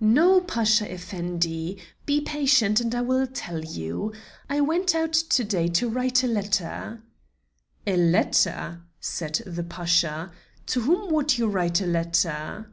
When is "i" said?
2.96-3.00, 4.50-4.60